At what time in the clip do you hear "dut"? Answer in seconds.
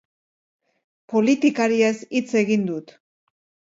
2.75-3.01